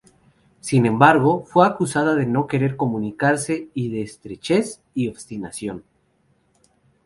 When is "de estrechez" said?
3.91-4.81